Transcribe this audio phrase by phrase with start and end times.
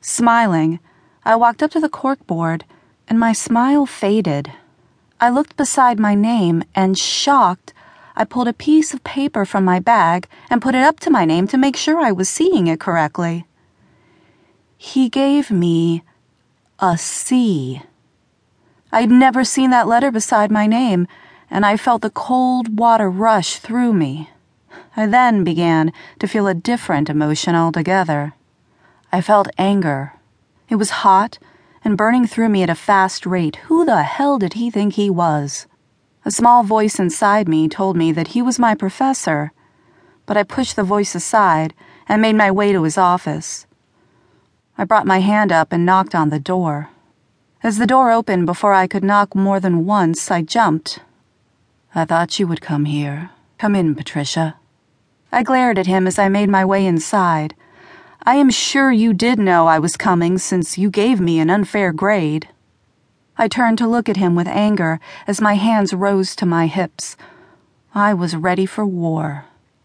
[0.00, 0.78] Smiling,
[1.24, 2.62] I walked up to the corkboard
[3.08, 4.52] and my smile faded.
[5.20, 7.74] I looked beside my name and, shocked,
[8.14, 11.24] I pulled a piece of paper from my bag and put it up to my
[11.24, 13.46] name to make sure I was seeing it correctly.
[14.76, 16.02] He gave me
[16.78, 17.82] a C.
[18.92, 21.06] I'd never seen that letter beside my name,
[21.50, 24.30] and I felt the cold water rush through me.
[24.96, 28.34] I then began to feel a different emotion altogether.
[29.10, 30.12] I felt anger.
[30.68, 31.38] It was hot
[31.84, 33.56] and burning through me at a fast rate.
[33.66, 35.66] Who the hell did he think he was?
[36.24, 39.52] A small voice inside me told me that he was my professor,
[40.26, 41.72] but I pushed the voice aside
[42.06, 43.66] and made my way to his office.
[44.76, 46.90] I brought my hand up and knocked on the door.
[47.62, 51.00] As the door opened before I could knock more than once, I jumped.
[51.94, 53.30] I thought you would come here.
[53.58, 54.56] Come in, Patricia.
[55.32, 57.54] I glared at him as I made my way inside.
[58.28, 61.94] I am sure you did know I was coming since you gave me an unfair
[61.94, 62.46] grade.
[63.38, 67.16] I turned to look at him with anger as my hands rose to my hips.
[67.94, 69.46] I was ready for war.